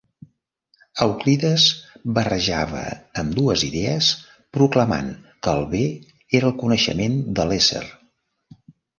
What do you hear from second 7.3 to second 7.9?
de l'ésser.